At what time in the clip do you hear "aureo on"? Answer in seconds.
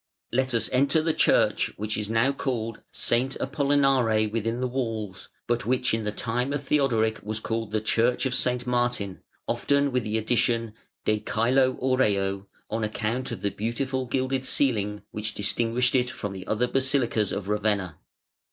11.79-12.83